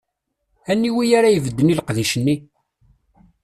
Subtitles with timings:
[0.71, 2.35] Aniwi ara ibedden i leqdic-nni?